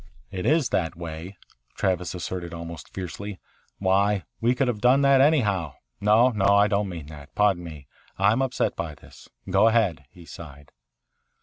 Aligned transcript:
"It 0.31 0.47
is 0.47 0.69
that 0.69 0.95
way," 0.97 1.37
Travis 1.75 2.15
asserted 2.15 2.55
almost 2.55 2.91
fiercely. 2.91 3.39
"Why, 3.77 4.23
we 4.39 4.55
could 4.55 4.67
have 4.67 4.81
done 4.81 5.01
that 5.03 5.21
anyhow. 5.21 5.75
No, 5.99 6.29
no, 6.31 6.45
I 6.45 6.67
don't 6.67 6.89
mean 6.89 7.05
that. 7.05 7.35
Pardon 7.35 7.63
me. 7.63 7.85
I'm 8.17 8.41
upset 8.41 8.75
by 8.75 8.95
this. 8.95 9.29
Go 9.47 9.67
ahead," 9.67 10.05
he 10.09 10.25
sighed. 10.25 10.71